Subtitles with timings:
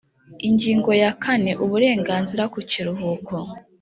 [0.47, 3.35] Ingingo ya kane Uburenganzira ku kiruhuko